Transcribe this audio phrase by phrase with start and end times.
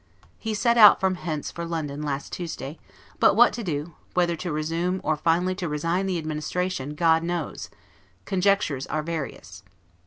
[0.39, 2.79] He set out from hence for London last Tuesday;
[3.19, 7.69] but what to do, whether to resume, or finally to resign the Administration, God knows;
[8.25, 9.61] conjectures are various.